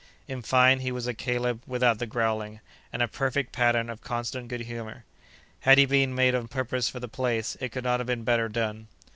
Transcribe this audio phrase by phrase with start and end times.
[0.27, 2.59] In fine, he was a Caleb without the growling,
[2.91, 5.03] and a perfect pattern of constant good humor.
[5.59, 8.49] Had he been made on purpose for the place, it could not have been better
[8.49, 8.87] done.